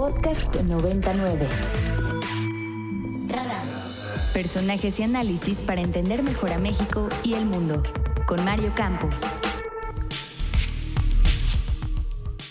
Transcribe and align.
Podcast 0.00 0.56
99. 0.62 1.46
Personajes 4.32 4.98
y 4.98 5.02
análisis 5.02 5.60
para 5.60 5.82
entender 5.82 6.22
mejor 6.22 6.54
a 6.54 6.58
México 6.58 7.10
y 7.22 7.34
el 7.34 7.44
mundo. 7.44 7.82
Con 8.26 8.42
Mario 8.42 8.72
Campos. 8.74 9.20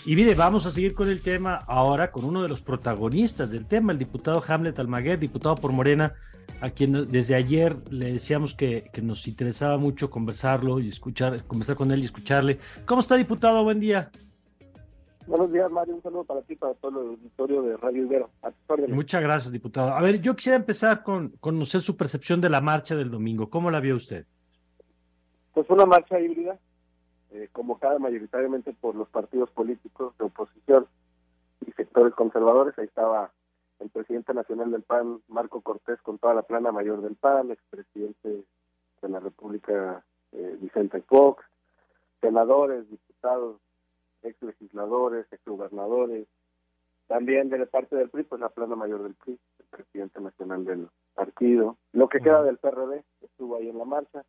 Y 0.06 0.14
mire, 0.14 0.36
vamos 0.36 0.64
a 0.64 0.70
seguir 0.70 0.94
con 0.94 1.08
el 1.08 1.22
tema 1.22 1.56
ahora 1.66 2.12
con 2.12 2.24
uno 2.24 2.44
de 2.44 2.48
los 2.48 2.60
protagonistas 2.60 3.50
del 3.50 3.66
tema, 3.66 3.90
el 3.90 3.98
diputado 3.98 4.40
Hamlet 4.46 4.78
Almaguer, 4.78 5.18
diputado 5.18 5.56
por 5.56 5.72
Morena, 5.72 6.14
a 6.60 6.70
quien 6.70 7.10
desde 7.10 7.34
ayer 7.34 7.76
le 7.90 8.12
decíamos 8.12 8.54
que, 8.54 8.88
que, 8.92 9.02
nos 9.02 9.26
interesaba 9.26 9.76
mucho 9.76 10.08
conversarlo 10.08 10.78
y 10.78 10.88
escuchar, 10.88 11.42
conversar 11.48 11.74
con 11.74 11.90
él 11.90 12.02
y 12.02 12.04
escucharle. 12.04 12.60
¿Cómo 12.86 13.00
está, 13.00 13.16
diputado? 13.16 13.64
Buen 13.64 13.80
día. 13.80 14.12
Buenos 15.30 15.52
días, 15.52 15.70
Mario. 15.70 15.94
Un 15.94 16.02
saludo 16.02 16.24
para 16.24 16.42
ti, 16.42 16.56
para 16.56 16.74
todo 16.74 17.02
el 17.02 17.08
auditorio 17.10 17.62
de 17.62 17.76
Radio 17.76 18.02
Ibero. 18.02 18.30
Muchas 18.88 19.22
gracias, 19.22 19.52
diputado. 19.52 19.94
A 19.94 20.02
ver, 20.02 20.20
yo 20.20 20.34
quisiera 20.34 20.56
empezar 20.56 21.04
con 21.04 21.28
conocer 21.38 21.82
su 21.82 21.96
percepción 21.96 22.40
de 22.40 22.50
la 22.50 22.60
marcha 22.60 22.96
del 22.96 23.12
domingo. 23.12 23.48
¿Cómo 23.48 23.70
la 23.70 23.78
vio 23.78 23.94
usted? 23.94 24.26
Pues 25.54 25.70
una 25.70 25.86
marcha 25.86 26.18
híbrida, 26.18 26.58
eh, 27.30 27.48
convocada 27.52 28.00
mayoritariamente 28.00 28.72
por 28.72 28.96
los 28.96 29.08
partidos 29.08 29.48
políticos 29.52 30.18
de 30.18 30.24
oposición 30.24 30.88
y 31.64 31.70
sectores 31.74 32.12
conservadores. 32.14 32.76
Ahí 32.76 32.86
estaba 32.86 33.30
el 33.78 33.88
presidente 33.88 34.34
nacional 34.34 34.72
del 34.72 34.82
PAN, 34.82 35.20
Marco 35.28 35.60
Cortés, 35.60 36.02
con 36.02 36.18
toda 36.18 36.34
la 36.34 36.42
plana 36.42 36.72
mayor 36.72 37.02
del 37.02 37.14
PAN, 37.14 37.52
expresidente 37.52 38.42
de 39.00 39.08
la 39.08 39.20
República, 39.20 40.04
eh, 40.32 40.58
Vicente 40.60 41.00
Fox, 41.02 41.44
senadores, 42.20 42.90
diputados, 42.90 43.60
ex 44.22 44.42
legisladores, 44.42 45.26
ex 45.32 45.44
gobernadores, 45.44 46.26
también 47.06 47.50
de 47.50 47.66
parte 47.66 47.96
del 47.96 48.08
PRI, 48.08 48.22
pues 48.22 48.40
la 48.40 48.50
plana 48.50 48.76
mayor 48.76 49.02
del 49.02 49.14
PRI, 49.14 49.38
el 49.58 49.66
presidente 49.66 50.20
nacional 50.20 50.64
del 50.64 50.88
partido, 51.14 51.76
lo 51.92 52.08
que 52.08 52.20
queda 52.20 52.42
del 52.42 52.58
PRD, 52.58 53.02
estuvo 53.20 53.56
ahí 53.56 53.68
en 53.68 53.78
la 53.78 53.84
marcha, 53.84 54.24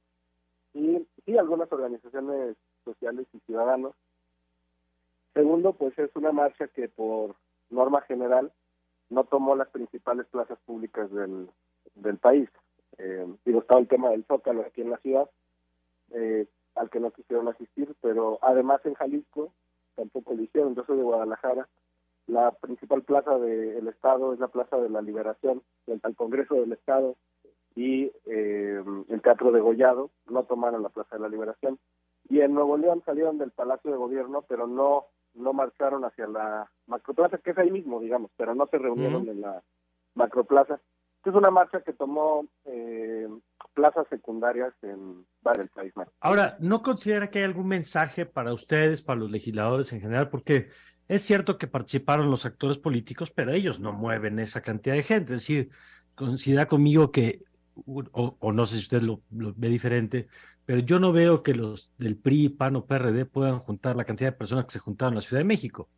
y 0.73 1.05
sí, 1.25 1.37
algunas 1.37 1.71
organizaciones 1.71 2.55
sociales 2.83 3.27
y 3.33 3.39
ciudadanos. 3.41 3.93
Segundo, 5.33 5.73
pues 5.73 5.97
es 5.99 6.09
una 6.15 6.31
marcha 6.31 6.67
que 6.69 6.89
por 6.89 7.35
norma 7.69 8.01
general 8.01 8.51
no 9.09 9.25
tomó 9.25 9.55
las 9.55 9.69
principales 9.69 10.25
plazas 10.27 10.57
públicas 10.65 11.11
del, 11.11 11.49
del 11.95 12.17
país. 12.17 12.49
Eh, 12.97 13.27
digo, 13.45 13.61
estaba 13.61 13.79
el 13.79 13.87
tema 13.87 14.09
del 14.09 14.25
Zócalo 14.25 14.61
aquí 14.61 14.81
en 14.81 14.89
la 14.89 14.97
ciudad, 14.97 15.29
eh, 16.11 16.47
al 16.75 16.89
que 16.89 16.99
no 16.99 17.11
quisieron 17.11 17.47
asistir, 17.47 17.93
pero 18.01 18.39
además 18.41 18.81
en 18.85 18.95
Jalisco 18.95 19.53
tampoco 19.95 20.33
lo 20.33 20.43
hicieron. 20.43 20.75
Yo 20.75 20.83
soy 20.85 20.97
de 20.97 21.03
Guadalajara. 21.03 21.67
La 22.27 22.51
principal 22.51 23.03
plaza 23.03 23.37
del 23.37 23.87
Estado 23.87 24.33
es 24.33 24.39
la 24.39 24.47
Plaza 24.47 24.77
de 24.77 24.89
la 24.89 25.01
Liberación, 25.01 25.63
frente 25.85 26.07
al 26.07 26.15
Congreso 26.15 26.55
del 26.55 26.71
Estado 26.71 27.15
y 27.75 28.11
eh, 28.25 28.83
el 29.09 29.21
Teatro 29.21 29.51
de 29.51 29.59
Gollado. 29.59 30.11
No 30.29 30.43
tomaron 30.43 30.83
la 30.83 30.89
Plaza 30.89 31.15
de 31.15 31.21
la 31.21 31.29
Liberación. 31.29 31.79
Y 32.29 32.41
en 32.41 32.53
Nuevo 32.53 32.77
León 32.77 33.01
salieron 33.05 33.37
del 33.37 33.51
Palacio 33.51 33.91
de 33.91 33.97
Gobierno, 33.97 34.43
pero 34.47 34.67
no 34.67 35.07
no 35.33 35.53
marcharon 35.53 36.03
hacia 36.05 36.27
la 36.27 36.69
macroplaza, 36.87 37.37
que 37.37 37.51
es 37.51 37.57
ahí 37.57 37.71
mismo, 37.71 37.99
digamos, 37.99 38.31
pero 38.37 38.55
no 38.55 38.67
se 38.67 38.77
reunieron 38.77 39.27
en 39.29 39.41
la 39.41 39.63
macroplaza. 40.15 40.79
Es 41.23 41.35
una 41.35 41.51
marcha 41.51 41.81
que 41.81 41.93
tomó 41.93 42.45
eh, 42.65 43.27
plazas 43.73 44.07
secundarias 44.09 44.73
en 44.81 45.25
varios 45.41 45.69
países. 45.69 46.07
Ahora, 46.19 46.57
¿no 46.59 46.81
considera 46.81 47.29
que 47.29 47.39
hay 47.39 47.45
algún 47.45 47.67
mensaje 47.67 48.25
para 48.25 48.53
ustedes, 48.53 49.03
para 49.03 49.19
los 49.19 49.29
legisladores 49.29 49.93
en 49.93 50.01
general? 50.01 50.29
Porque 50.29 50.69
es 51.07 51.21
cierto 51.21 51.57
que 51.57 51.67
participaron 51.67 52.31
los 52.31 52.45
actores 52.45 52.77
políticos, 52.77 53.31
pero 53.31 53.51
ellos 53.51 53.79
no 53.79 53.93
mueven 53.93 54.39
esa 54.39 54.61
cantidad 54.61 54.95
de 54.95 55.03
gente. 55.03 55.35
Es 55.35 55.41
decir, 55.41 55.69
considera 56.15 56.67
conmigo 56.67 57.11
que, 57.11 57.43
o, 57.85 58.35
o 58.39 58.51
no 58.51 58.65
sé 58.65 58.75
si 58.75 58.81
usted 58.81 59.01
lo, 59.01 59.21
lo 59.29 59.53
ve 59.55 59.69
diferente, 59.69 60.27
pero 60.65 60.79
yo 60.79 60.99
no 60.99 61.11
veo 61.11 61.43
que 61.43 61.53
los 61.53 61.93
del 61.97 62.17
PRI, 62.17 62.49
PAN 62.49 62.77
o 62.77 62.85
PRD 62.85 63.25
puedan 63.25 63.59
juntar 63.59 63.95
la 63.95 64.05
cantidad 64.05 64.31
de 64.31 64.37
personas 64.37 64.65
que 64.65 64.71
se 64.71 64.79
juntaron 64.79 65.13
en 65.13 65.17
la 65.17 65.21
Ciudad 65.21 65.41
de 65.41 65.45
México. 65.45 65.89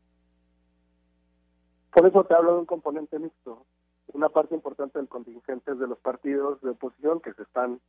Por 1.94 2.08
eso 2.08 2.24
te 2.24 2.34
hablo 2.34 2.54
de 2.54 2.60
un 2.60 2.66
componente 2.66 3.20
mixto. 3.20 3.66
Una 4.14 4.30
parte 4.30 4.54
importante 4.54 5.00
del 5.00 5.08
contingente 5.08 5.72
es 5.72 5.80
de 5.80 5.88
los 5.88 5.98
partidos 5.98 6.62
de 6.62 6.70
oposición 6.70 7.20
que 7.20 7.34
se 7.34 7.44
están 7.44 7.80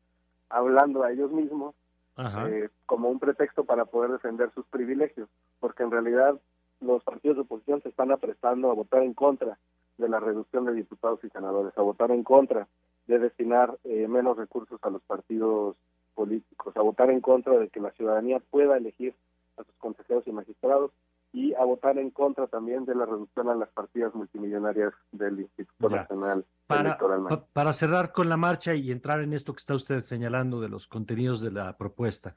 hablando 0.49 1.03
a 1.03 1.13
ellos 1.13 1.31
mismos 1.31 1.75
eh, 2.17 2.69
como 2.87 3.11
un 3.11 3.19
pretexto 3.19 3.65
para 3.65 3.85
poder 3.85 4.13
defender 4.13 4.51
sus 4.55 4.65
privilegios, 4.67 5.29
porque 5.61 5.83
en 5.83 5.91
realidad 5.91 6.41
los 6.81 7.03
partidos 7.05 7.37
de 7.37 7.43
oposición 7.43 7.83
se 7.83 7.89
están 7.91 8.11
aprestando 8.11 8.71
a 8.71 8.75
votar 8.75 9.03
en 9.03 9.15
contra 9.15 9.59
de 9.99 10.09
la 10.09 10.19
reducción 10.19 10.65
de 10.65 10.73
diputados 10.73 11.23
y 11.25 11.29
senadores, 11.29 11.77
a 11.77 11.83
votar 11.83 12.11
en 12.11 12.25
contra 12.25 12.69
de 13.07 13.19
destinar 13.19 13.77
eh, 13.85 14.09
menos 14.09 14.37
recursos 14.37 14.81
a 14.83 14.91
los 14.91 15.03
partidos 15.03 15.77
políticos, 16.15 16.75
a 16.77 16.83
votar 16.83 17.11
en 17.11 17.21
contra 17.21 17.59
de 17.59 17.69
que 17.69 17.81
la 17.81 17.91
ciudadanía 17.93 18.41
pueda 18.51 18.77
elegir 18.77 19.15
a 19.59 19.65
sus 19.65 19.75
consejeros 19.77 20.27
y 20.27 20.33
magistrados 20.33 20.91
y 21.35 21.53
a 21.55 21.65
votar 21.65 21.99
en 21.99 22.11
contra 22.11 22.47
también 22.47 22.85
de 22.85 22.95
la 22.95 23.07
reducción 23.07 23.49
a 23.49 23.57
las 23.57 23.69
partidas 23.71 24.15
multimillonarias 24.15 24.95
del 25.11 25.41
Instituto 25.41 25.91
Nacional 25.91 26.47
para, 26.69 26.97
Para 27.53 27.73
cerrar 27.73 28.13
con 28.13 28.29
la 28.29 28.37
marcha 28.37 28.73
y 28.75 28.93
entrar 28.93 29.21
en 29.21 29.33
esto 29.33 29.53
que 29.53 29.59
está 29.59 29.75
usted 29.75 30.05
señalando 30.05 30.61
de 30.61 30.69
los 30.69 30.87
contenidos 30.87 31.41
de 31.41 31.51
la 31.51 31.77
propuesta, 31.77 32.37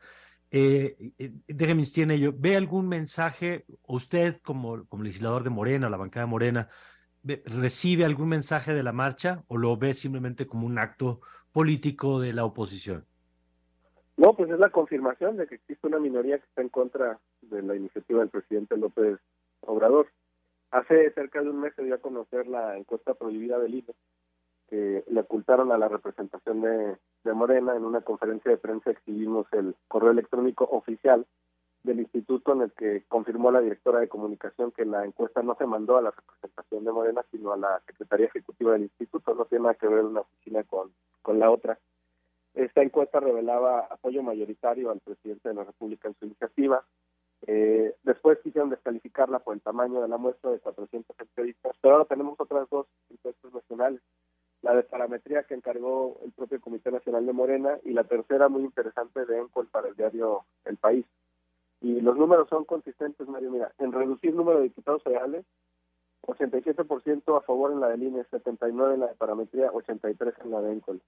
eh, 0.50 1.14
eh, 1.20 1.32
déjeme 1.48 1.82
insistir 1.82 2.06
en 2.06 2.12
ello, 2.12 2.34
¿ve 2.36 2.56
algún 2.56 2.88
mensaje, 2.88 3.66
usted 3.86 4.42
como, 4.42 4.88
como 4.88 5.04
legislador 5.04 5.44
de 5.44 5.52
Morena, 5.52 5.92
la 5.92 5.98
bancada 5.98 6.26
de 6.26 6.32
Morena, 6.32 6.70
recibe 7.46 8.04
algún 8.04 8.30
mensaje 8.30 8.74
de 8.74 8.82
la 8.82 8.94
marcha 8.94 9.44
o 9.48 9.58
lo 9.58 9.78
ve 9.78 9.94
simplemente 9.94 10.48
como 10.48 10.66
un 10.66 10.80
acto 10.80 11.22
político 11.52 12.20
de 12.20 12.34
la 12.34 12.46
oposición? 12.46 13.06
No, 14.16 14.34
pues 14.34 14.50
es 14.50 14.58
la 14.58 14.72
confirmación 14.72 15.38
de 15.38 15.46
que 15.46 15.56
existe 15.56 15.86
una 15.86 16.00
minoría 16.00 16.40
que 16.40 16.46
está 16.46 16.64
en 16.64 16.70
contra 16.70 17.20
de 17.50 17.62
la 17.62 17.76
iniciativa 17.76 18.20
del 18.20 18.30
presidente 18.30 18.78
López 18.78 19.20
Obrador. 19.62 20.08
Hace 20.72 21.12
cerca 21.12 21.42
de 21.42 21.50
un 21.50 21.62
mes 21.62 21.74
se 21.76 21.84
dio 21.84 21.96
a 21.96 22.00
conocer 22.00 22.48
la 22.48 22.78
encuesta 22.78 23.14
prohibida 23.14 23.58
del 23.60 23.76
INE, 23.76 23.94
que 24.70 25.04
le 25.08 25.22
ocultaron 25.22 25.72
a 25.72 25.78
la 25.78 25.88
representación 25.88 26.62
de, 26.62 26.98
de 27.24 27.34
Morena. 27.34 27.76
En 27.76 27.86
una 27.86 28.02
conferencia 28.02 28.52
de 28.52 28.58
prensa 28.58 28.92
exhibimos 28.92 29.48
el 29.54 29.76
correo 29.88 30.12
electrónico 30.12 30.66
oficial 30.66 31.26
del 31.84 32.02
instituto 32.02 32.52
en 32.54 32.64
el 32.64 32.72
que 32.74 33.04
confirmó 33.08 33.50
la 33.50 33.62
directora 33.62 34.00
de 34.00 34.10
comunicación 34.10 34.72
que 34.72 34.86
la 34.86 35.06
encuesta 35.06 35.42
no 35.42 35.56
se 35.56 35.66
mandó 35.66 35.98
a 35.98 36.02
la 36.02 36.12
representación 36.12 36.84
de 36.84 36.92
Morena, 36.92 37.24
sino 37.32 37.54
a 37.54 37.58
la 37.58 37.82
Secretaría 37.86 38.26
Ejecutiva 38.26 38.74
del 38.74 38.84
instituto. 38.84 39.34
No 39.34 39.46
tiene 39.46 39.64
nada 39.64 39.76
que 39.76 39.88
ver 39.88 40.04
una 40.04 40.22
oficina 40.22 40.64
con, 40.64 40.92
con 41.22 41.40
la 41.40 41.50
otra. 41.50 41.80
Esta 42.54 42.82
encuesta 42.82 43.20
revelaba 43.20 43.88
apoyo 43.90 44.22
mayoritario 44.24 44.92
al 44.92 45.00
presidente 45.00 45.48
de 45.48 45.56
la 45.56 45.64
República 45.64 46.08
en 46.08 46.16
su 46.16 46.26
iniciativa. 46.26 46.84
Eh, 47.46 47.96
después 48.04 48.40
quisieron 48.40 48.70
descalificarla 48.70 49.40
por 49.40 49.54
el 49.54 49.62
tamaño 49.62 50.02
de 50.02 50.08
la 50.08 50.18
muestra 50.18 50.52
de 50.52 50.60
400 50.60 51.16
entrevistas, 51.20 51.76
pero 51.82 51.96
ahora 51.96 52.06
tenemos 52.06 52.40
otras 52.40 52.70
dos 52.70 52.88
encuestas 53.10 53.54
nacionales. 53.54 54.02
La 54.64 54.76
de 54.76 54.84
parametría 54.84 55.44
que 55.44 55.54
encargó 55.54 56.20
el 56.26 56.32
propio 56.32 56.60
Comité 56.60 56.92
Nacional 56.92 57.26
de 57.26 57.34
Morena 57.34 57.78
y 57.84 57.92
la 57.92 58.04
tercera 58.06 58.50
muy 58.50 58.64
interesante 58.64 59.26
de 59.26 59.38
Encol 59.38 59.68
para 59.68 59.90
el 59.90 59.96
diario 59.96 60.46
El 60.66 60.78
País. 60.78 61.06
Y 61.80 62.02
los 62.02 62.18
números 62.18 62.50
son 62.50 62.66
consistentes, 62.66 63.28
Mario. 63.28 63.52
Mira, 63.52 63.72
en 63.78 63.92
reducir 63.92 64.32
el 64.32 64.38
número 64.38 64.58
de 64.58 64.64
diputados 64.64 65.04
federales, 65.04 65.46
87% 66.24 67.38
a 67.38 67.42
favor 67.42 67.72
en 67.72 67.80
la 67.80 67.90
del 67.90 68.02
INE, 68.02 68.26
79 68.32 68.96
en 68.96 69.00
la 69.02 69.08
de 69.08 69.16
parametría, 69.16 69.72
83 69.72 70.34
en 70.44 70.52
la 70.52 70.62
de 70.62 70.74
Encol 70.74 71.02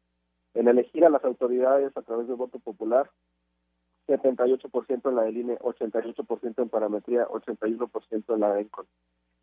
en 0.53 0.67
elegir 0.67 1.06
a 1.06 1.09
las 1.09 1.23
autoridades 1.23 1.96
a 1.96 2.01
través 2.01 2.28
del 2.28 2.35
voto 2.35 2.59
popular, 2.59 3.09
78% 4.09 5.09
en 5.09 5.16
la 5.16 5.24
del 5.24 5.38
INE, 5.38 5.59
88% 5.59 6.62
en 6.62 6.70
parametría, 6.70 7.28
81% 7.28 8.34
en 8.34 8.40
la 8.40 8.53
de 8.53 8.62
ENCON. 8.62 8.86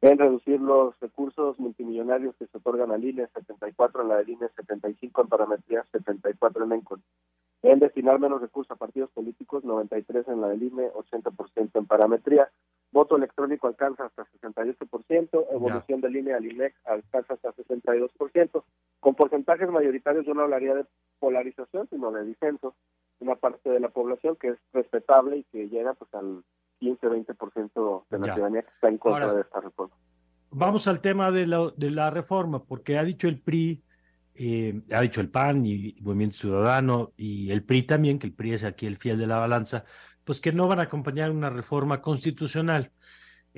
En 0.02 0.18
reducir 0.18 0.60
los 0.60 0.98
recursos 1.00 1.58
multimillonarios 1.58 2.34
que 2.36 2.46
se 2.46 2.58
otorgan 2.58 2.90
al 2.90 3.04
INE, 3.04 3.28
74 3.28 4.02
en 4.02 4.08
la 4.08 4.16
del 4.16 4.30
INE, 4.30 4.48
75 4.56 5.22
en 5.22 5.28
parametría, 5.28 5.84
74 5.92 6.64
en 6.64 6.72
ENCON. 6.72 7.02
En 7.62 7.78
destinar 7.78 8.20
menos 8.20 8.40
recursos 8.40 8.70
a 8.72 8.76
partidos 8.76 9.10
políticos, 9.10 9.64
93 9.64 10.28
en 10.28 10.40
la 10.40 10.48
del 10.48 10.62
INE, 10.62 10.92
80% 10.92 11.70
en 11.74 11.86
parametría. 11.86 12.50
Voto 12.92 13.16
electrónico 13.16 13.66
alcanza 13.66 14.04
hasta 14.04 14.24
68%, 14.24 15.46
evolución 15.50 16.00
del 16.00 16.16
INE 16.16 16.34
al 16.34 16.44
INEC 16.44 16.74
alcanza 16.84 17.34
hasta 17.34 17.52
62%. 17.54 18.62
Con 19.00 19.14
porcentajes 19.14 19.68
mayoritarios 19.70 20.24
yo 20.24 20.34
no 20.34 20.42
hablaría 20.42 20.74
de 20.74 20.86
polarización, 21.18 21.88
sino 21.88 22.12
de 22.12 22.24
disenso. 22.24 22.74
Una 23.26 23.36
parte 23.36 23.70
de 23.70 23.80
la 23.80 23.88
población 23.88 24.36
que 24.36 24.48
es 24.48 24.58
respetable 24.72 25.38
y 25.38 25.44
que 25.44 25.68
llega 25.68 25.94
pues 25.94 26.12
al 26.14 26.44
15-20% 26.80 28.04
de 28.08 28.18
la 28.18 28.34
ciudadanía 28.34 28.62
que 28.62 28.70
está 28.74 28.88
en 28.88 28.98
contra 28.98 29.32
de 29.32 29.40
esta 29.40 29.60
reforma. 29.60 29.94
Vamos 30.50 30.86
al 30.86 31.00
tema 31.00 31.32
de 31.32 31.46
la, 31.46 31.72
de 31.76 31.90
la 31.90 32.10
reforma, 32.10 32.62
porque 32.62 32.98
ha 32.98 33.04
dicho 33.04 33.28
el 33.28 33.40
PRI, 33.40 33.82
eh, 34.34 34.80
ha 34.92 35.00
dicho 35.00 35.20
el 35.20 35.28
PAN 35.28 35.66
y, 35.66 35.96
y 35.96 36.02
Movimiento 36.02 36.36
Ciudadano 36.36 37.12
y 37.16 37.50
el 37.50 37.64
PRI 37.64 37.82
también, 37.82 38.18
que 38.18 38.28
el 38.28 38.32
PRI 38.32 38.52
es 38.52 38.64
aquí 38.64 38.86
el 38.86 38.96
fiel 38.96 39.18
de 39.18 39.26
la 39.26 39.38
balanza, 39.38 39.84
pues 40.24 40.40
que 40.40 40.52
no 40.52 40.68
van 40.68 40.80
a 40.80 40.84
acompañar 40.84 41.30
una 41.30 41.50
reforma 41.50 42.00
constitucional. 42.00 42.92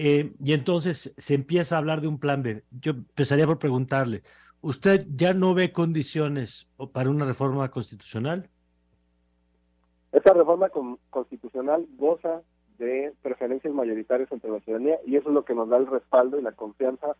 Eh, 0.01 0.33
y 0.43 0.53
entonces 0.53 1.13
se 1.19 1.35
empieza 1.35 1.75
a 1.75 1.79
hablar 1.79 2.01
de 2.01 2.07
un 2.07 2.21
plan 2.21 2.43
B. 2.43 2.65
Yo 2.71 2.93
empezaría 2.93 3.47
por 3.47 3.59
preguntarle, 3.59 4.23
¿usted 4.61 5.07
ya 5.11 5.35
no 5.35 5.55
ve 5.55 5.73
condiciones 5.73 6.71
para 6.93 7.11
una 7.11 7.25
reforma 7.25 7.69
constitucional? 7.71 8.49
Esa 10.13 10.33
reforma 10.33 10.71
constitucional 11.11 11.87
goza 11.97 12.43
de 12.79 13.13
preferencias 13.23 13.75
mayoritarias 13.75 14.31
entre 14.33 14.51
la 14.51 14.61
ciudadanía 14.61 14.99
y 15.07 15.17
eso 15.17 15.29
es 15.29 15.35
lo 15.35 15.45
que 15.45 15.55
nos 15.55 15.69
da 15.69 15.77
el 15.77 15.87
respaldo 15.87 16.39
y 16.39 16.43
la 16.43 16.53
confianza 16.53 17.17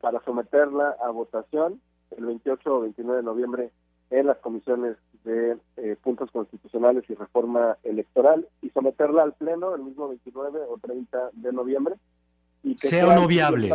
para 0.00 0.22
someterla 0.24 0.96
a 1.02 1.10
votación 1.10 1.80
el 2.16 2.26
28 2.26 2.74
o 2.74 2.80
29 2.80 3.18
de 3.18 3.24
noviembre 3.24 3.70
en 4.10 4.26
las 4.26 4.38
comisiones 4.38 4.96
de 5.24 5.56
eh, 5.76 5.96
puntos 6.02 6.30
constitucionales 6.30 7.04
y 7.08 7.14
reforma 7.14 7.78
electoral 7.82 8.46
y 8.60 8.70
someterla 8.70 9.22
al 9.22 9.32
pleno 9.34 9.74
el 9.74 9.82
mismo 9.82 10.08
29 10.08 10.60
o 10.68 10.78
30 10.78 11.30
de 11.32 11.52
noviembre. 11.52 11.94
Y 12.62 12.76
que 12.76 12.88
sea, 12.88 13.08
o 13.08 13.14
no 13.14 13.26
viable. 13.26 13.72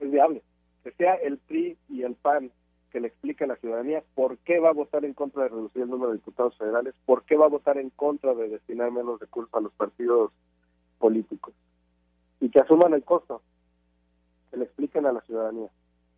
es 0.00 0.10
viable. 0.10 0.42
Que 0.82 0.92
sea 0.92 1.14
el 1.14 1.38
PRI 1.38 1.76
y 1.88 2.02
el 2.02 2.14
PAN 2.14 2.50
que 2.94 3.00
le 3.00 3.08
explique 3.08 3.42
a 3.42 3.48
la 3.48 3.56
ciudadanía 3.56 4.04
por 4.14 4.38
qué 4.38 4.60
va 4.60 4.68
a 4.68 4.72
votar 4.72 5.04
en 5.04 5.14
contra 5.14 5.42
de 5.42 5.48
reducir 5.48 5.82
el 5.82 5.90
número 5.90 6.12
de 6.12 6.18
diputados 6.18 6.56
federales, 6.56 6.94
por 7.04 7.24
qué 7.24 7.36
va 7.36 7.46
a 7.46 7.48
votar 7.48 7.76
en 7.76 7.90
contra 7.90 8.36
de 8.36 8.48
destinar 8.48 8.92
menos 8.92 9.18
recursos 9.18 9.52
a 9.52 9.58
los 9.58 9.72
partidos 9.72 10.30
políticos 11.00 11.52
y 12.38 12.50
que 12.50 12.60
asuman 12.60 12.94
el 12.94 13.02
costo, 13.02 13.42
que 14.48 14.58
le 14.58 14.66
expliquen 14.66 15.06
a 15.06 15.12
la 15.12 15.20
ciudadanía. 15.22 15.68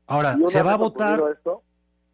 Ahora, 0.07 0.37
¿se 0.49 0.63
va 0.63 0.75
a 0.75 0.77
votar? 0.77 1.41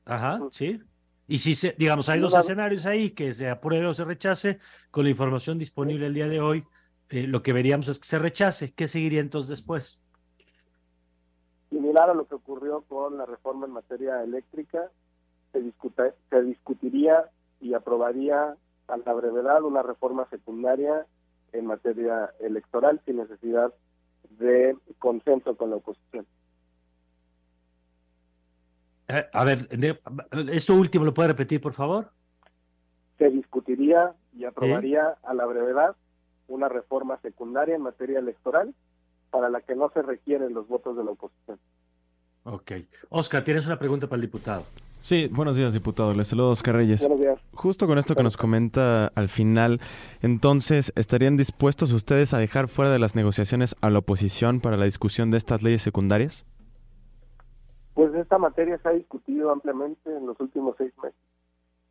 Ajá, 0.04 0.38
pues, 0.38 0.54
sí. 0.54 0.80
Y 1.26 1.40
si, 1.40 1.56
se, 1.56 1.74
digamos, 1.76 2.08
hay 2.08 2.20
dos 2.20 2.36
escenarios 2.36 2.86
ahí, 2.86 3.10
que 3.10 3.32
se 3.32 3.50
apruebe 3.50 3.86
o 3.86 3.94
se 3.94 4.04
rechace, 4.04 4.60
con 4.92 5.02
la 5.02 5.10
información 5.10 5.58
disponible 5.58 6.06
el 6.06 6.14
día 6.14 6.28
de 6.28 6.40
hoy, 6.40 6.64
eh, 7.08 7.26
lo 7.26 7.42
que 7.42 7.52
veríamos 7.52 7.88
es 7.88 7.98
que 7.98 8.06
se 8.06 8.20
rechace. 8.20 8.72
¿Qué 8.72 8.86
seguiría 8.86 9.20
entonces 9.20 9.50
después? 9.50 10.01
Similar 11.92 12.08
a 12.08 12.14
lo 12.14 12.26
que 12.26 12.36
ocurrió 12.36 12.80
con 12.88 13.18
la 13.18 13.26
reforma 13.26 13.66
en 13.66 13.72
materia 13.72 14.22
eléctrica, 14.22 14.88
se, 15.52 15.60
se 16.30 16.42
discutiría 16.42 17.28
y 17.60 17.74
aprobaría 17.74 18.56
a 18.88 18.96
la 18.96 19.12
brevedad 19.12 19.62
una 19.62 19.82
reforma 19.82 20.26
secundaria 20.30 21.04
en 21.52 21.66
materia 21.66 22.32
electoral 22.40 22.98
sin 23.04 23.18
necesidad 23.18 23.74
de 24.38 24.74
consenso 24.98 25.54
con 25.58 25.68
la 25.68 25.76
oposición. 25.76 26.26
Eh, 29.08 29.26
a 29.30 29.44
ver, 29.44 29.68
esto 30.50 30.74
último 30.74 31.04
lo 31.04 31.12
puede 31.12 31.28
repetir, 31.28 31.60
por 31.60 31.74
favor. 31.74 32.10
Se 33.18 33.28
discutiría 33.28 34.14
y 34.32 34.46
aprobaría 34.46 35.18
a 35.22 35.34
la 35.34 35.44
brevedad 35.44 35.94
una 36.48 36.70
reforma 36.70 37.18
secundaria 37.20 37.74
en 37.74 37.82
materia 37.82 38.18
electoral 38.18 38.74
para 39.30 39.50
la 39.50 39.60
que 39.60 39.74
no 39.74 39.90
se 39.90 40.00
requieren 40.00 40.54
los 40.54 40.66
votos 40.68 40.96
de 40.96 41.04
la 41.04 41.10
oposición. 41.10 41.58
Ok. 42.44 42.72
Oscar, 43.10 43.44
tienes 43.44 43.66
una 43.66 43.78
pregunta 43.78 44.06
para 44.06 44.16
el 44.16 44.22
diputado. 44.22 44.64
Sí, 44.98 45.28
buenos 45.32 45.56
días, 45.56 45.72
diputado. 45.72 46.12
Le 46.14 46.24
saludo 46.24 46.50
Oscar 46.50 46.76
Reyes. 46.76 47.00
Buenos 47.00 47.20
días. 47.20 47.40
Justo 47.54 47.86
con 47.86 47.98
esto 47.98 48.14
que 48.14 48.22
nos 48.22 48.36
comenta 48.36 49.08
al 49.08 49.28
final, 49.28 49.80
entonces, 50.22 50.92
¿estarían 50.96 51.36
dispuestos 51.36 51.92
ustedes 51.92 52.34
a 52.34 52.38
dejar 52.38 52.68
fuera 52.68 52.90
de 52.90 52.98
las 52.98 53.16
negociaciones 53.16 53.76
a 53.80 53.90
la 53.90 53.98
oposición 53.98 54.60
para 54.60 54.76
la 54.76 54.84
discusión 54.84 55.30
de 55.30 55.38
estas 55.38 55.62
leyes 55.62 55.82
secundarias? 55.82 56.46
Pues 57.94 58.14
esta 58.14 58.38
materia 58.38 58.78
se 58.78 58.88
ha 58.88 58.92
discutido 58.92 59.50
ampliamente 59.50 60.16
en 60.16 60.26
los 60.26 60.38
últimos 60.40 60.76
seis 60.78 60.92
meses. 61.02 61.18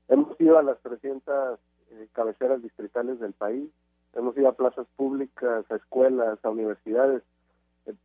Hemos 0.07 0.39
ido 0.39 0.57
a 0.57 0.63
las 0.63 0.80
300 0.81 1.59
eh, 1.92 2.07
cabeceras 2.13 2.62
distritales 2.62 3.19
del 3.19 3.33
país, 3.33 3.69
hemos 4.13 4.38
ido 4.38 4.50
a 4.50 4.53
plazas 4.53 4.88
públicas, 4.95 5.65
a 5.69 5.75
escuelas, 5.75 6.39
a 6.44 6.50
universidades. 6.50 7.24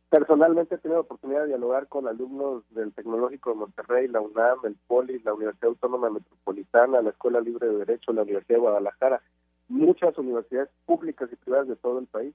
Personalmente 0.09 0.75
he 0.75 0.77
tenido 0.79 0.99
la 0.99 1.05
oportunidad 1.05 1.41
de 1.41 1.47
dialogar 1.47 1.87
con 1.87 2.07
alumnos 2.07 2.63
del 2.71 2.93
Tecnológico 2.93 3.51
de 3.51 3.57
Monterrey, 3.57 4.07
la 4.07 4.21
UNAM, 4.21 4.59
el 4.63 4.75
POLI, 4.87 5.19
la 5.19 5.33
Universidad 5.33 5.69
Autónoma 5.69 6.09
Metropolitana, 6.09 7.01
la 7.01 7.11
Escuela 7.11 7.39
Libre 7.39 7.67
de 7.67 7.77
Derecho, 7.77 8.11
la 8.11 8.23
Universidad 8.23 8.55
de 8.55 8.61
Guadalajara, 8.61 9.21
muchas 9.67 10.17
universidades 10.17 10.69
públicas 10.85 11.29
y 11.31 11.35
privadas 11.35 11.67
de 11.67 11.75
todo 11.75 11.99
el 11.99 12.07
país. 12.07 12.33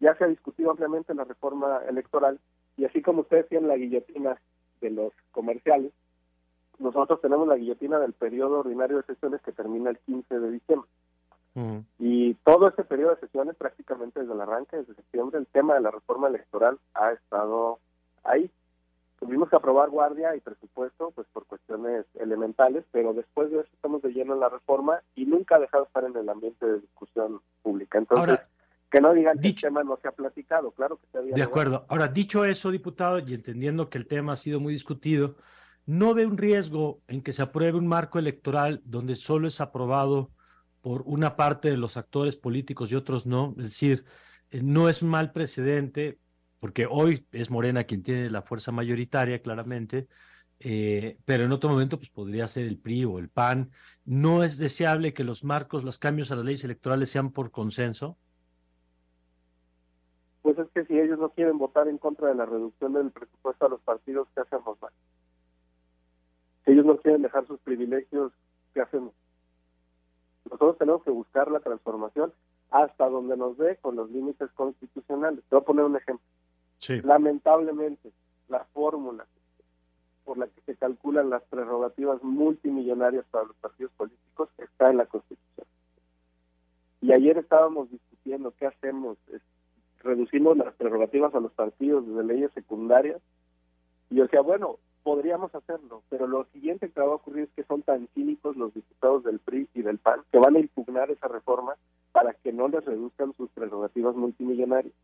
Ya 0.00 0.16
se 0.16 0.24
ha 0.24 0.28
discutido 0.28 0.70
ampliamente 0.70 1.14
la 1.14 1.24
reforma 1.24 1.80
electoral 1.88 2.40
y 2.76 2.86
así 2.86 3.02
como 3.02 3.20
ustedes 3.20 3.48
tienen 3.48 3.68
la 3.68 3.76
guillotina 3.76 4.40
de 4.80 4.90
los 4.90 5.12
comerciales, 5.30 5.92
nosotros 6.78 7.20
tenemos 7.20 7.46
la 7.46 7.56
guillotina 7.56 7.98
del 7.98 8.14
periodo 8.14 8.60
ordinario 8.60 8.96
de 8.96 9.02
sesiones 9.02 9.42
que 9.42 9.52
termina 9.52 9.90
el 9.90 9.98
15 9.98 10.40
de 10.40 10.50
diciembre. 10.50 10.88
Y 11.98 12.34
todo 12.44 12.68
este 12.68 12.84
periodo 12.84 13.14
de 13.14 13.20
sesiones, 13.20 13.56
prácticamente 13.56 14.20
desde 14.20 14.32
el 14.32 14.40
arranque, 14.40 14.78
desde 14.78 14.94
septiembre, 14.94 15.38
el 15.38 15.46
tema 15.46 15.74
de 15.74 15.80
la 15.80 15.90
reforma 15.90 16.28
electoral 16.28 16.78
ha 16.94 17.12
estado 17.12 17.78
ahí. 18.24 18.50
Tuvimos 19.18 19.50
que 19.50 19.56
aprobar 19.56 19.90
guardia 19.90 20.34
y 20.34 20.40
presupuesto 20.40 21.10
pues 21.10 21.26
por 21.32 21.44
cuestiones 21.46 22.06
elementales, 22.14 22.84
pero 22.90 23.12
después 23.12 23.50
de 23.50 23.60
eso 23.60 23.68
estamos 23.74 24.00
de 24.00 24.12
lleno 24.12 24.32
en 24.32 24.40
la 24.40 24.48
reforma 24.48 25.02
y 25.14 25.26
nunca 25.26 25.56
ha 25.56 25.58
dejado 25.58 25.84
de 25.84 25.88
estar 25.88 26.04
en 26.04 26.16
el 26.16 26.28
ambiente 26.28 26.64
de 26.64 26.80
discusión 26.80 27.40
pública. 27.62 27.98
Entonces, 27.98 28.38
que 28.90 29.00
no 29.00 29.12
digan 29.12 29.38
que 29.38 29.48
el 29.48 29.54
tema 29.54 29.84
no 29.84 29.98
se 30.00 30.08
ha 30.08 30.12
platicado, 30.12 30.70
claro 30.70 30.96
que 30.96 31.06
se 31.12 31.18
había. 31.18 31.34
De 31.34 31.42
acuerdo. 31.42 31.84
Ahora, 31.88 32.08
dicho 32.08 32.44
eso, 32.44 32.70
diputado, 32.70 33.18
y 33.18 33.34
entendiendo 33.34 33.90
que 33.90 33.98
el 33.98 34.06
tema 34.06 34.32
ha 34.32 34.36
sido 34.36 34.58
muy 34.58 34.72
discutido, 34.72 35.36
¿no 35.86 36.14
ve 36.14 36.26
un 36.26 36.38
riesgo 36.38 37.00
en 37.06 37.22
que 37.22 37.32
se 37.32 37.42
apruebe 37.42 37.76
un 37.76 37.86
marco 37.86 38.18
electoral 38.18 38.80
donde 38.84 39.16
solo 39.16 39.46
es 39.46 39.60
aprobado 39.60 40.30
por 40.80 41.02
una 41.06 41.36
parte 41.36 41.70
de 41.70 41.76
los 41.76 41.96
actores 41.96 42.36
políticos 42.36 42.90
y 42.92 42.96
otros 42.96 43.26
no? 43.26 43.54
Es 43.58 43.64
decir, 43.64 44.04
eh, 44.50 44.62
no 44.62 44.88
es 44.88 45.02
mal 45.02 45.32
precedente, 45.32 46.18
porque 46.58 46.86
hoy 46.90 47.26
es 47.32 47.50
Morena 47.50 47.84
quien 47.84 48.02
tiene 48.02 48.30
la 48.30 48.42
fuerza 48.42 48.72
mayoritaria, 48.72 49.42
claramente, 49.42 50.08
eh, 50.60 51.18
pero 51.24 51.44
en 51.44 51.52
otro 51.52 51.70
momento 51.70 51.96
pues 51.98 52.10
podría 52.10 52.46
ser 52.46 52.66
el 52.66 52.78
PRI 52.78 53.04
o 53.04 53.18
el 53.18 53.28
PAN. 53.28 53.70
¿No 54.04 54.44
es 54.44 54.58
deseable 54.58 55.14
que 55.14 55.24
los 55.24 55.44
marcos, 55.44 55.84
los 55.84 55.98
cambios 55.98 56.30
a 56.32 56.36
las 56.36 56.44
leyes 56.44 56.64
electorales 56.64 57.10
sean 57.10 57.32
por 57.32 57.50
consenso? 57.50 58.18
pues 60.42 60.58
es 60.58 60.68
que 60.70 60.84
si 60.86 60.98
ellos 60.98 61.18
no 61.18 61.30
quieren 61.30 61.58
votar 61.58 61.88
en 61.88 61.98
contra 61.98 62.28
de 62.28 62.34
la 62.34 62.46
reducción 62.46 62.92
del 62.92 63.10
presupuesto 63.10 63.66
a 63.66 63.68
los 63.68 63.80
partidos, 63.82 64.28
¿qué 64.34 64.40
hacemos 64.40 64.80
mal? 64.80 64.92
Si 66.64 66.72
ellos 66.72 66.86
no 66.86 66.96
quieren 66.98 67.22
dejar 67.22 67.46
sus 67.46 67.60
privilegios, 67.60 68.32
¿qué 68.74 68.80
hacemos? 68.80 69.12
Nosotros 70.50 70.78
tenemos 70.78 71.02
que 71.04 71.10
buscar 71.10 71.50
la 71.50 71.60
transformación 71.60 72.32
hasta 72.70 73.08
donde 73.08 73.36
nos 73.36 73.56
dé 73.56 73.76
con 73.76 73.96
los 73.96 74.10
límites 74.10 74.50
constitucionales. 74.52 75.44
Te 75.48 75.56
voy 75.56 75.62
a 75.62 75.66
poner 75.66 75.84
un 75.84 75.96
ejemplo. 75.96 76.26
Lamentablemente, 77.04 78.10
la 78.48 78.64
fórmula 78.72 79.26
por 80.24 80.38
la 80.38 80.46
que 80.46 80.60
se 80.62 80.76
calculan 80.76 81.30
las 81.30 81.42
prerrogativas 81.44 82.22
multimillonarias 82.22 83.24
para 83.30 83.46
los 83.46 83.56
partidos 83.56 83.92
políticos 83.96 84.48
está 84.58 84.90
en 84.90 84.98
la 84.98 85.06
Constitución. 85.06 85.66
Y 87.00 87.12
ayer 87.12 87.38
estábamos 87.38 87.90
discutiendo 87.90 88.52
qué 88.58 88.66
hacemos, 88.66 89.18
reducimos 90.02 90.56
las 90.56 90.74
prerrogativas 90.74 91.34
a 91.34 91.40
los 91.40 91.52
partidos 91.52 92.06
desde 92.06 92.24
leyes 92.24 92.52
secundarias. 92.52 93.20
Y 94.10 94.16
yo 94.16 94.24
decía, 94.24 94.40
bueno, 94.40 94.78
podríamos 95.02 95.54
hacerlo, 95.54 96.02
pero 96.08 96.26
lo 96.26 96.44
siguiente 96.52 96.90
que 96.90 97.00
va 97.00 97.06
a 97.06 97.16
ocurrir 97.16 97.44
es 97.44 97.50
que 97.56 97.64
son 97.64 97.82
tan 97.82 98.08
cínicos 98.14 98.56
los 98.56 98.74
diputados 98.74 99.24
del 99.24 99.38
PRI 99.38 99.68
y 99.74 99.82
del 99.82 99.98
PAN 99.98 100.20
que 100.30 100.38
van 100.38 100.56
a 100.56 100.60
impugnar 100.60 101.10
esa 101.10 101.28
reforma 101.28 101.76
para 102.12 102.34
que 102.34 102.52
no 102.52 102.68
les 102.68 102.84
reduzcan 102.84 103.32
sus 103.36 103.48
prerrogativas 103.50 104.14
multimillonarias. 104.14 104.94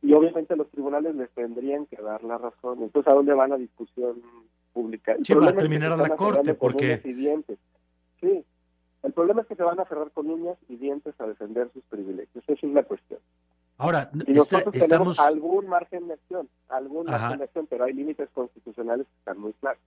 Y 0.00 0.12
obviamente 0.12 0.56
los 0.56 0.70
tribunales 0.70 1.14
les 1.16 1.28
tendrían 1.30 1.86
que 1.86 1.96
dar 1.96 2.22
la 2.22 2.38
razón. 2.38 2.82
Entonces, 2.82 3.12
¿a 3.12 3.16
dónde 3.16 3.34
van 3.34 3.52
a 3.52 3.56
discusión 3.56 4.22
pública? 4.72 5.16
Sí, 5.24 5.34
va 5.34 5.48
a 5.48 5.52
terminar 5.52 5.92
a 5.92 5.96
la 5.96 6.16
corte, 6.16 6.54
porque... 6.54 7.00
Sí, 8.20 8.44
el 9.02 9.12
problema 9.12 9.42
es 9.42 9.48
que 9.48 9.54
se 9.54 9.62
van 9.62 9.78
a 9.80 9.84
cerrar 9.84 10.10
con 10.12 10.30
uñas 10.30 10.56
y 10.68 10.76
dientes 10.76 11.14
a 11.20 11.26
defender 11.26 11.70
sus 11.72 11.84
privilegios. 11.84 12.44
Esa 12.48 12.66
es 12.66 12.72
la 12.72 12.82
cuestión. 12.84 13.20
Ahora, 13.78 14.10
y 14.26 14.32
nosotros 14.32 14.74
tenemos 14.74 15.18
algún 15.20 15.68
margen 15.68 16.08
de 16.08 16.14
acción, 16.14 16.48
algún 16.68 17.06
margen 17.06 17.38
de 17.38 17.44
acción, 17.44 17.66
pero 17.70 17.84
hay 17.84 17.92
límites 17.92 18.28
constitucionales 18.34 19.06
que 19.06 19.18
están 19.18 19.38
muy 19.38 19.52
claros. 19.54 19.80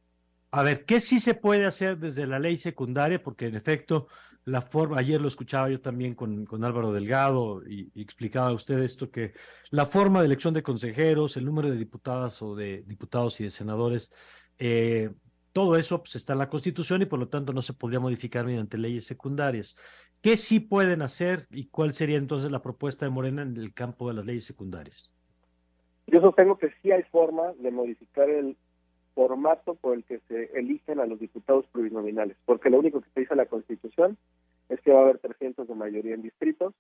A 0.52 0.64
ver, 0.64 0.86
¿qué 0.86 1.00
sí 1.00 1.20
se 1.20 1.34
puede 1.34 1.66
hacer 1.66 1.98
desde 1.98 2.26
la 2.26 2.40
ley 2.40 2.58
secundaria? 2.58 3.22
Porque 3.22 3.48
en 3.48 3.56
efecto, 3.56 4.08
la 4.46 4.62
forma, 4.62 4.98
ayer 4.98 5.22
lo 5.22 5.28
escuchaba 5.28 5.70
yo 5.70 5.82
también 5.82 6.16
con, 6.16 6.46
con 6.46 6.64
Álvaro 6.64 6.92
Delgado 6.94 7.62
y, 7.68 7.92
y, 7.94 8.02
explicaba 8.02 8.48
a 8.50 8.54
usted 8.54 8.80
esto, 8.80 9.12
que 9.12 9.34
la 9.70 9.86
forma 9.86 10.20
de 10.22 10.28
elección 10.28 10.54
de 10.54 10.64
consejeros, 10.64 11.36
el 11.38 11.46
número 11.46 11.70
de 11.70 11.78
diputadas 11.78 12.42
o 12.42 12.56
de 12.56 12.84
diputados 12.88 13.40
y 13.42 13.46
de 13.46 13.52
senadores, 13.52 14.12
eh, 14.58 15.12
todo 15.54 15.76
eso 15.76 16.00
pues, 16.00 16.16
está 16.16 16.34
en 16.34 16.40
la 16.40 16.50
Constitución 16.50 17.02
y 17.02 17.06
por 17.06 17.20
lo 17.20 17.28
tanto 17.28 17.54
no 17.54 17.62
se 17.62 17.74
podría 17.74 18.00
modificar 18.00 18.46
mediante 18.46 18.78
leyes 18.78 19.06
secundarias. 19.06 19.76
¿Qué 20.22 20.38
sí 20.38 20.60
pueden 20.60 21.02
hacer 21.02 21.48
y 21.50 21.66
cuál 21.66 21.94
sería 21.94 22.18
entonces 22.18 22.52
la 22.52 22.62
propuesta 22.62 23.06
de 23.06 23.12
Morena 23.12 23.42
en 23.42 23.58
el 23.58 23.74
campo 23.74 24.08
de 24.08 24.14
las 24.16 24.26
leyes 24.26 24.46
secundarias? 24.46 25.12
Yo 26.08 26.22
sostengo 26.22 26.58
que 26.58 26.72
sí 26.82 26.92
hay 26.92 27.04
forma 27.04 27.54
de 27.60 27.72
modificar 27.72 28.30
el 28.30 28.58
formato 29.14 29.76
por 29.76 29.96
el 29.96 30.04
que 30.04 30.20
se 30.28 30.52
eligen 30.58 31.00
a 31.00 31.06
los 31.06 31.20
diputados 31.20 31.66
plurinominales, 31.68 32.38
porque 32.46 32.70
lo 32.70 32.80
único 32.80 33.02
que 33.02 33.10
se 33.14 33.22
dice 33.22 33.34
en 33.34 33.38
la 33.40 33.46
Constitución 33.46 34.18
es 34.70 34.80
que 34.82 34.92
va 34.92 35.00
a 35.00 35.04
haber 35.04 35.20
300 35.20 35.68
de 35.68 35.76
mayoría 35.76 36.16
en 36.16 36.22
distritos 36.22 36.74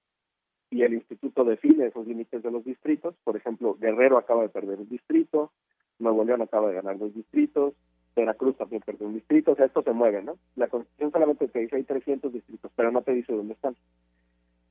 y 0.70 0.84
el 0.84 0.94
instituto 0.94 1.44
define 1.44 1.88
esos 1.88 2.08
límites 2.08 2.42
de 2.42 2.52
los 2.52 2.64
distritos. 2.64 3.16
Por 3.24 3.36
ejemplo, 3.36 3.76
Guerrero 3.76 4.18
acaba 4.18 4.44
de 4.44 4.50
perder 4.50 4.80
un 4.80 4.90
distrito, 4.90 5.52
Nuevo 6.00 6.24
León 6.24 6.42
acaba 6.42 6.70
de 6.70 6.76
ganar 6.76 6.98
dos 6.98 7.14
distritos, 7.14 7.74
Veracruz 8.16 8.58
también 8.58 8.82
perdió 8.82 9.08
un 9.08 9.14
distrito, 9.14 9.52
o 9.52 9.56
sea, 9.56 9.66
esto 9.66 9.82
se 9.84 9.92
mueve, 9.92 10.22
¿no? 10.22 10.38
La 10.56 10.68
Constitución 10.68 11.12
solamente 11.12 11.48
te 11.48 11.60
dice 11.60 11.78
hay 11.78 11.84
300 11.84 12.32
distritos, 12.34 12.72
pero 12.76 12.92
no 12.92 13.02
te 13.02 13.14
dice 13.14 13.34
dónde 13.34 13.54
están. 13.54 13.76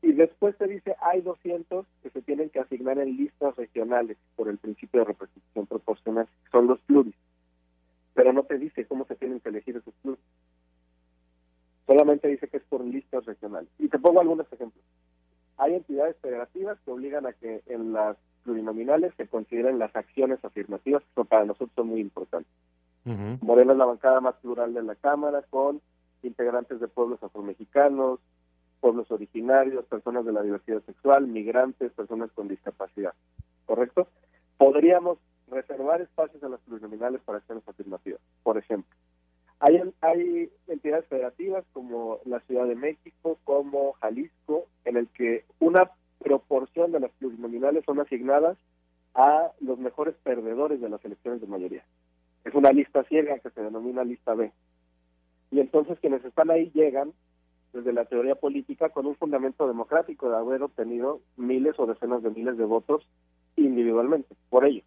Y 0.03 0.13
después 0.13 0.57
te 0.57 0.67
dice 0.67 0.95
hay 1.01 1.21
200 1.23 1.87
que 2.03 2.11
se 2.11 2.23
tienen 2.23 2.51
que 2.51 2.61
asignar 2.61 2.99
en 2.99 3.17
listas 3.17 3.57
regionales 3.57 4.17
por 4.37 4.49
el 4.49 4.59
principio 4.59 5.01
de 5.01 5.07
representación 5.07 5.67
proporcional, 5.67 6.29
son 6.51 6.67
los 6.67 6.81
pluris. 6.81 7.15
Pero 8.15 8.33
no 8.33 8.43
te 8.43 8.59
dice 8.59 8.87
cómo 8.87 9.07
se 9.07 9.15
tienen 9.17 9.41
que 9.41 9.49
elegir 9.49 9.77
esos 9.77 9.95
pluris. 10.03 10.21
Solamente 11.87 12.29
dice 12.29 12.49
que 12.49 12.59
es 12.59 12.63
por 12.65 12.85
listas 12.85 13.25
regionales. 13.25 13.69
Y 13.79 13.89
te 13.89 13.99
pongo 13.99 14.21
algunos 14.21 14.53
ejemplos. 14.53 14.85
Hay 15.57 15.75
entidades 15.75 16.17
federativas 16.19 16.79
que 16.85 16.91
obligan 16.91 17.27
a 17.27 17.33
que 17.33 17.63
en 17.67 17.93
las 17.93 18.17
plurinominales 18.45 19.13
se 19.17 19.27
consideren 19.27 19.79
las 19.79 19.95
acciones 19.95 20.43
afirmativas, 20.45 21.03
que 21.15 21.25
para 21.25 21.45
nosotros 21.45 21.73
son 21.75 21.89
muy 21.89 22.01
importantes. 22.01 22.51
Morena 23.05 23.73
es 23.73 23.79
la 23.79 23.87
bancada 23.87 24.21
más 24.21 24.35
plural 24.37 24.75
de 24.75 24.83
la 24.83 24.95
Cámara, 24.95 25.43
con 25.49 25.81
integrantes 26.23 26.81
de 26.81 26.89
pueblos 26.89 27.23
afromexicanos, 27.23 28.21
pueblos 28.81 29.11
originarios, 29.11 29.85
personas 29.87 30.25
de 30.25 30.33
la 30.33 30.43
diversidad 30.43 30.83
sexual, 30.85 31.27
migrantes, 31.27 31.93
personas 31.93 32.31
con 32.33 32.49
discapacidad. 32.49 33.15
¿Correcto? 33.67 34.09
Podríamos 34.59 35.19
reservar 35.51 36.01
espacios 36.01 36.43
en 36.43 36.53
las 36.53 36.61
plurinominales 36.61 37.21
para 37.23 37.39
acciones 37.39 37.67
afirmativas, 37.67 38.21
por 38.43 38.59
ejemplo. 38.59 38.95
Hay, 39.61 39.81
hay 40.01 40.51
entidades 40.69 41.07
federativas 41.07 41.65
como 41.73 42.19
la 42.25 42.41
Ciudad 42.41 42.67
de 42.67 42.77
México, 42.77 43.39
como 43.45 43.93
Jalisco, 43.95 44.67
en 44.85 44.97
el 44.97 45.09
que 45.09 45.45
una 45.59 45.91
proporción 46.19 46.93
de 46.93 47.01
las 47.01 47.11
plurinominales 47.13 47.85
son 47.85 48.01
asignadas 48.01 48.57
a 49.15 49.51
los 49.61 49.79
mejores 49.79 50.15
perdedores 50.23 50.81
de 50.81 50.89
las 50.89 51.05
elecciones 51.05 51.41
de 51.41 51.47
mayoría. 51.47 51.85
Es 52.45 52.55
una 52.55 52.73
lista 52.73 53.05
ciega 53.05 53.39
que 53.39 53.51
se 53.51 53.63
denomina 53.63 54.05
lista 54.05 54.35
B. 54.35 54.53
Y 55.51 55.61
entonces 55.61 55.99
quienes 56.01 56.25
están 56.25 56.51
ahí 56.51 56.71
llegan 56.75 57.13
desde 57.73 57.93
la 57.93 58.05
teoría 58.05 58.35
política 58.35 58.89
con 58.89 59.07
un 59.07 59.17
fundamento 59.17 59.67
democrático 59.67 60.29
de 60.29 60.37
haber 60.37 60.63
obtenido 60.63 61.21
miles 61.37 61.79
o 61.79 61.87
decenas 61.87 62.23
de 62.23 62.31
miles 62.31 62.57
de 62.57 62.65
votos 62.65 63.07
individualmente, 63.57 64.35
por 64.49 64.65
ello. 64.65 64.83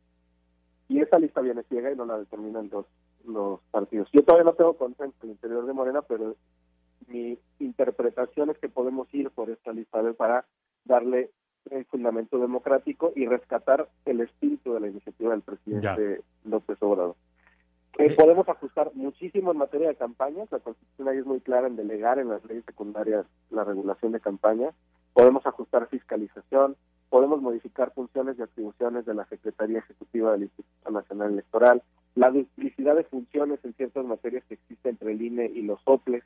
Y 0.90 1.00
esa 1.00 1.20
lista 1.20 1.42
viene 1.42 1.64
ciega 1.64 1.92
y 1.92 1.96
no 1.96 2.06
la 2.06 2.18
determinan 2.18 2.70
los, 2.72 2.86
los 3.26 3.62
partidos. 3.72 4.10
Yo 4.12 4.24
todavía 4.24 4.52
no 4.52 4.56
tengo 4.56 4.74
consenso 4.74 5.16
en 5.22 5.30
el 5.30 5.36
interior 5.36 5.66
de 5.66 5.74
Morena, 5.74 6.02
pero 6.02 6.36
mi 7.08 7.38
interpretación 7.60 8.50
es 8.50 8.58
que 8.58 8.70
podemos 8.70 9.14
ir 9.14 9.30
por 9.32 9.50
esta 9.50 9.72
lista 9.72 10.02
B 10.02 10.14
para 10.14 10.46
darle 10.86 11.32
el 11.72 11.86
fundamento 11.86 12.38
democrático 12.38 13.14
y 13.16 13.26
rescatar 13.26 13.90
el 14.06 14.22
espíritu 14.22 14.74
de 14.74 14.80
la 14.82 14.88
iniciativa 14.90 15.32
del 15.32 15.42
presidente 15.42 16.22
López 16.44 16.78
Obrador. 16.82 17.16
Eh, 17.98 18.16
podemos 18.16 18.50
ajustar 18.50 18.92
muchísimo 18.96 19.52
en 19.52 19.58
materia 19.58 19.88
de 19.88 19.96
campañas, 19.96 20.52
la 20.52 20.60
Constitución 20.60 21.08
ahí 21.08 21.20
es 21.20 21.26
muy 21.26 21.40
clara 21.42 21.68
en 21.68 21.76
delegar 21.76 22.18
en 22.18 22.30
las 22.30 22.44
leyes 22.46 22.66
secundarias 22.66 23.26
la 23.52 23.64
regulación 23.64 24.14
de 24.14 24.20
campañas, 24.20 24.74
podemos 25.14 25.46
ajustar 25.46 25.88
fiscalización, 25.90 26.76
podemos 27.10 27.40
modificar 27.42 27.94
funciones 27.94 28.40
y 28.40 28.42
atribuciones 28.42 29.06
de 29.06 29.14
la 29.14 29.26
Secretaría 29.26 29.80
Ejecutiva 29.80 30.32
del 30.32 30.44
Instituto 30.44 30.90
Nacional 30.90 31.34
Electoral, 31.34 31.84
la 32.16 32.32
duplicidad 32.32 32.96
de 32.96 33.04
funciones 33.04 33.60
en 33.64 33.74
ciertas 33.74 34.06
materias 34.06 34.44
que 34.48 34.56
existe 34.56 34.90
entre 34.90 35.12
el 35.12 35.22
INE 35.22 35.46
y 35.46 35.62
los 35.62 35.80
OPLES, 35.86 36.24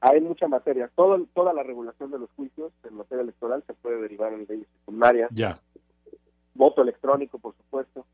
hay 0.00 0.22
mucha 0.22 0.48
materia, 0.48 0.90
Todo, 0.94 1.26
toda 1.34 1.52
la 1.52 1.62
regulación 1.62 2.10
de 2.10 2.18
los 2.18 2.30
juicios 2.30 2.72
en 2.84 2.94
materia 2.94 3.22
electoral 3.22 3.62
se 3.66 3.74
puede 3.74 4.00
derivar 4.00 4.32
en 4.32 4.46
leyes 4.48 4.66
secundarias, 4.78 5.30
ya. 5.34 5.60
voto 6.54 6.80
electrónico, 6.80 7.38
por 7.38 7.54
supuesto. 7.56 8.06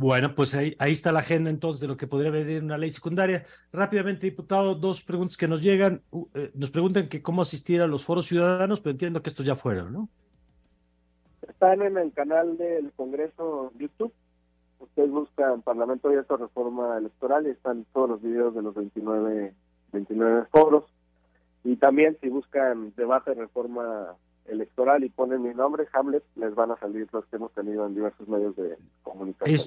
Bueno, 0.00 0.32
pues 0.32 0.54
ahí, 0.54 0.76
ahí 0.78 0.92
está 0.92 1.10
la 1.10 1.18
agenda 1.18 1.50
entonces 1.50 1.80
de 1.80 1.88
lo 1.88 1.96
que 1.96 2.06
podría 2.06 2.30
venir 2.30 2.62
una 2.62 2.78
ley 2.78 2.92
secundaria. 2.92 3.44
Rápidamente, 3.72 4.26
diputado, 4.26 4.76
dos 4.76 5.02
preguntas 5.02 5.36
que 5.36 5.48
nos 5.48 5.60
llegan. 5.60 6.02
Eh, 6.34 6.52
nos 6.54 6.70
preguntan 6.70 7.08
que 7.08 7.20
cómo 7.20 7.42
asistir 7.42 7.82
a 7.82 7.88
los 7.88 8.04
foros 8.04 8.26
ciudadanos, 8.26 8.80
pero 8.80 8.92
entiendo 8.92 9.20
que 9.20 9.30
estos 9.30 9.44
ya 9.44 9.56
fueron, 9.56 9.92
¿no? 9.92 10.08
Están 11.48 11.82
en 11.82 11.98
el 11.98 12.12
canal 12.12 12.56
del 12.56 12.92
Congreso 12.92 13.72
YouTube. 13.76 14.12
Ustedes 14.78 15.10
buscan 15.10 15.62
Parlamento 15.62 16.06
Abierto 16.06 16.36
Reforma 16.36 16.96
Electoral 16.96 17.48
y 17.48 17.50
están 17.50 17.84
todos 17.92 18.08
los 18.08 18.22
videos 18.22 18.54
de 18.54 18.62
los 18.62 18.76
29, 18.76 19.52
29 19.90 20.46
foros. 20.52 20.84
Y 21.64 21.74
también 21.74 22.16
si 22.20 22.28
buscan 22.28 22.92
debate 22.94 23.34
de 23.34 23.40
reforma 23.40 24.14
electoral 24.46 25.02
y 25.02 25.08
ponen 25.08 25.42
mi 25.42 25.54
nombre, 25.54 25.88
Hamlet, 25.92 26.22
les 26.36 26.54
van 26.54 26.70
a 26.70 26.78
salir 26.78 27.08
los 27.12 27.26
que 27.26 27.34
hemos 27.34 27.52
tenido 27.52 27.84
en 27.84 27.96
diversos 27.96 28.28
medios 28.28 28.54
de 28.54 28.78
comunicación. 29.02 29.58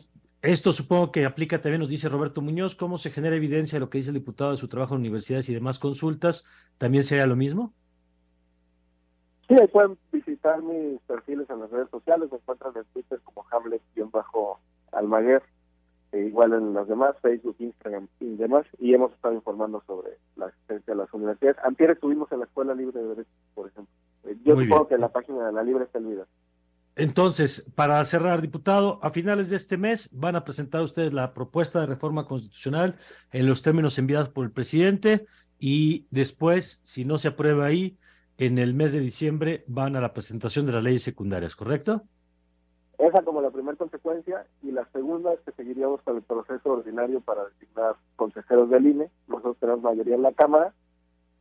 Esto 0.41 0.71
supongo 0.71 1.11
que 1.11 1.25
aplica 1.25 1.61
también, 1.61 1.81
nos 1.81 1.89
dice 1.89 2.09
Roberto 2.09 2.41
Muñoz, 2.41 2.75
cómo 2.75 2.97
se 2.97 3.11
genera 3.11 3.35
evidencia 3.35 3.75
de 3.75 3.81
lo 3.81 3.89
que 3.89 3.99
dice 3.99 4.09
el 4.09 4.15
diputado 4.15 4.51
de 4.51 4.57
su 4.57 4.67
trabajo 4.67 4.95
en 4.95 5.01
universidades 5.01 5.49
y 5.49 5.53
demás 5.53 5.77
consultas. 5.77 6.45
¿También 6.77 7.03
sería 7.03 7.27
lo 7.27 7.35
mismo? 7.35 7.73
Sí, 9.47 9.55
pueden 9.71 9.97
visitar 10.11 10.61
mis 10.63 10.99
perfiles 11.01 11.49
en 11.49 11.59
las 11.59 11.69
redes 11.69 11.89
sociales, 11.89 12.31
me 12.31 12.37
encuentran 12.37 12.73
en 12.75 12.85
Twitter 12.85 13.19
como 13.23 13.45
Hamlet-Almaguer 13.51 15.43
e 16.13 16.19
igual 16.19 16.53
en 16.53 16.73
los 16.73 16.87
demás, 16.87 17.15
Facebook, 17.21 17.55
Instagram 17.59 18.07
y 18.19 18.35
demás, 18.35 18.65
y 18.79 18.93
hemos 18.93 19.13
estado 19.13 19.33
informando 19.33 19.81
sobre 19.87 20.17
la 20.35 20.47
asistencia 20.47 20.93
a 20.93 20.97
las 20.97 21.13
universidades. 21.13 21.57
Antier 21.63 21.91
estuvimos 21.91 22.31
en 22.31 22.39
la 22.39 22.45
Escuela 22.45 22.73
Libre 22.73 22.99
de 22.99 23.07
Derecho, 23.07 23.29
por 23.53 23.67
ejemplo. 23.67 23.93
Eh, 24.25 24.37
yo 24.43 24.59
supongo 24.59 24.87
que 24.87 24.97
la 24.97 25.09
página 25.09 25.47
de 25.47 25.53
la 25.53 25.63
Libre 25.63 25.85
está 25.85 25.99
olvidada. 25.99 26.27
Entonces, 26.95 27.71
para 27.75 28.03
cerrar, 28.03 28.41
diputado, 28.41 28.99
a 29.01 29.11
finales 29.11 29.49
de 29.49 29.55
este 29.55 29.77
mes 29.77 30.09
van 30.13 30.35
a 30.35 30.43
presentar 30.43 30.81
ustedes 30.81 31.13
la 31.13 31.33
propuesta 31.33 31.79
de 31.79 31.87
reforma 31.87 32.25
constitucional 32.25 32.97
en 33.31 33.47
los 33.47 33.61
términos 33.61 33.97
enviados 33.97 34.29
por 34.29 34.45
el 34.45 34.51
presidente 34.51 35.25
y 35.57 36.05
después, 36.11 36.81
si 36.83 37.05
no 37.05 37.17
se 37.17 37.29
aprueba 37.29 37.65
ahí, 37.65 37.97
en 38.37 38.57
el 38.57 38.73
mes 38.73 38.91
de 38.91 38.99
diciembre 38.99 39.63
van 39.67 39.95
a 39.95 40.01
la 40.01 40.13
presentación 40.13 40.65
de 40.65 40.73
las 40.73 40.83
leyes 40.83 41.03
secundarias, 41.03 41.55
¿correcto? 41.55 42.03
Esa 42.97 43.23
como 43.23 43.41
la 43.41 43.51
primera 43.51 43.77
consecuencia 43.77 44.45
y 44.61 44.71
la 44.71 44.85
segunda 44.91 45.33
es 45.33 45.39
que 45.41 45.51
seguiríamos 45.53 46.01
con 46.01 46.17
el 46.17 46.23
proceso 46.23 46.71
ordinario 46.73 47.21
para 47.21 47.45
designar 47.45 47.95
consejeros 48.15 48.69
del 48.69 48.85
INE. 48.85 49.09
Nosotros 49.27 49.57
tenemos 49.59 49.81
mayoría 49.81 50.15
en 50.15 50.23
la 50.23 50.33
Cámara. 50.33 50.73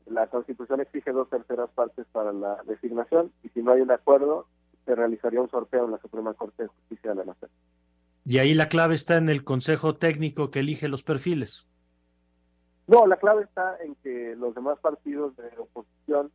La 0.07 0.27
Constitución 0.29 0.81
exige 0.81 1.13
dos 1.13 1.29
terceras 1.29 1.71
partes 1.71 2.07
para 2.13 2.33
la 2.33 2.63
designación 2.65 3.33
y 3.43 3.49
si 3.51 3.63
no 3.63 3.73
hay 3.73 3.81
un 3.81 3.91
acuerdo 3.91 4.47
se 4.85 4.95
realizaría 4.95 5.41
un 5.41 5.51
sorteo 5.51 5.85
en 5.85 5.93
la 5.93 5.99
Suprema 5.99 6.35
Corte 6.35 6.65
de 6.65 6.69
Justicia 6.69 7.11
de 7.11 7.17
la 7.17 7.25
Nación. 7.25 7.51
Y 8.25 8.39
ahí 8.39 8.55
la 8.55 8.69
clave 8.69 8.95
está 8.95 9.17
en 9.17 9.29
el 9.29 9.45
Consejo 9.45 9.97
Técnico 9.97 10.51
que 10.51 10.61
elige 10.61 10.89
los 10.89 11.03
perfiles. 11.03 11.67
No, 12.87 13.07
la 13.07 13.17
clave 13.17 13.45
está 13.45 13.77
en 13.83 13.95
que 13.97 14.35
los 14.37 14.55
demás 14.55 14.79
partidos 14.81 15.37
de 15.37 15.49
oposición 15.59 16.31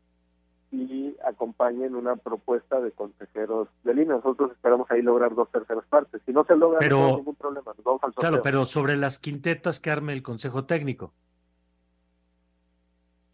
y 0.71 1.15
acompañen 1.25 1.95
una 1.95 2.15
propuesta 2.15 2.79
de 2.79 2.91
consejeros 2.91 3.67
de 3.83 3.93
línea. 3.93 4.15
Nosotros 4.15 4.51
esperamos 4.51 4.89
ahí 4.89 5.01
lograr 5.01 5.35
dos 5.35 5.49
terceras 5.51 5.85
partes. 5.87 6.21
Si 6.25 6.31
no 6.31 6.43
se 6.45 6.55
logra, 6.55 6.85
no 6.87 7.05
hay 7.05 7.15
ningún 7.17 7.35
problema. 7.35 7.73
claro, 8.15 8.41
pero 8.41 8.65
sobre 8.65 8.97
las 8.97 9.19
quintetas 9.19 9.79
que 9.79 9.91
arme 9.91 10.13
el 10.13 10.23
Consejo 10.23 10.65
Técnico. 10.65 11.13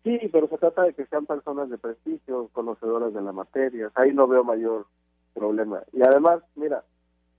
Sí, 0.04 0.20
pero 0.32 0.48
se 0.48 0.58
trata 0.58 0.84
de 0.84 0.94
que 0.94 1.06
sean 1.06 1.26
personas 1.26 1.70
de 1.70 1.78
prestigio, 1.78 2.50
conocedoras 2.54 3.14
de 3.14 3.22
la 3.22 3.32
materia. 3.32 3.92
Ahí 3.94 4.14
no 4.14 4.28
veo 4.28 4.44
mayor 4.44 4.88
problema. 5.34 5.82
Y 5.94 6.02
además, 6.02 6.42
mira, 6.56 6.84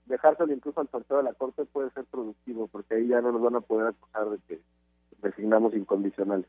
dejárselo 0.05 0.53
incluso 0.53 0.81
al 0.81 0.89
sorteo 0.89 1.17
de 1.17 1.23
la 1.23 1.33
Corte 1.33 1.65
puede 1.65 1.89
ser 1.91 2.05
productivo, 2.05 2.67
porque 2.67 2.95
ahí 2.95 3.07
ya 3.07 3.21
no 3.21 3.31
nos 3.31 3.41
van 3.41 3.55
a 3.55 3.61
poder 3.61 3.87
acusar 3.87 4.29
de 4.29 4.37
que 4.47 4.61
designamos 5.21 5.73
incondicionales. 5.73 6.47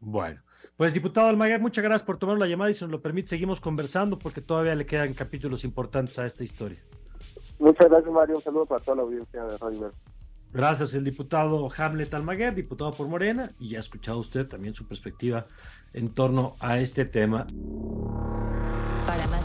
Bueno, 0.00 0.40
pues 0.76 0.94
diputado 0.94 1.28
Almaguer, 1.28 1.60
muchas 1.60 1.84
gracias 1.84 2.02
por 2.02 2.18
tomar 2.18 2.36
la 2.36 2.48
llamada 2.48 2.70
y 2.70 2.74
si 2.74 2.84
nos 2.84 2.90
lo 2.90 3.00
permite 3.00 3.28
seguimos 3.28 3.60
conversando 3.60 4.18
porque 4.18 4.40
todavía 4.40 4.74
le 4.74 4.84
quedan 4.84 5.14
capítulos 5.14 5.64
importantes 5.64 6.18
a 6.18 6.26
esta 6.26 6.42
historia. 6.42 6.80
Muchas 7.60 7.88
gracias 7.88 8.12
Mario, 8.12 8.36
un 8.36 8.42
saludo 8.42 8.66
para 8.66 8.84
toda 8.84 8.96
la 8.96 9.02
audiencia 9.02 9.44
de 9.44 9.58
Radio 9.58 9.92
Gracias, 10.52 10.92
el 10.94 11.04
diputado 11.04 11.68
Hamlet 11.78 12.12
Almaguer, 12.12 12.54
diputado 12.54 12.90
por 12.90 13.08
Morena, 13.08 13.52
y 13.58 13.70
ya 13.70 13.78
ha 13.78 13.80
escuchado 13.80 14.18
usted 14.18 14.46
también 14.46 14.74
su 14.74 14.86
perspectiva 14.86 15.46
en 15.94 16.12
torno 16.12 16.56
a 16.60 16.78
este 16.78 17.06
tema. 17.06 17.46